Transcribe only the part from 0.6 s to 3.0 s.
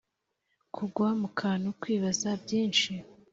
kugwa mu kantu kwibaza byinshi.